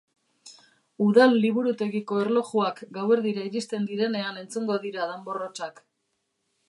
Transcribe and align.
Udal 1.07 1.35
liburutegiko 1.43 2.17
erlojuak 2.23 2.81
gauerdira 2.97 3.45
iristen 3.51 3.87
direnean 3.93 4.41
entzungo 4.45 4.79
dira 4.87 5.07
danbor 5.13 5.43
hotsak. 5.49 5.85